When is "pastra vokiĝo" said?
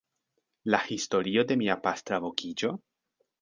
1.85-2.73